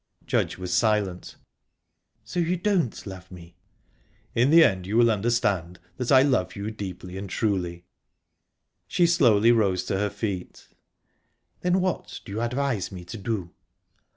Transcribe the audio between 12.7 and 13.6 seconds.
me to do?"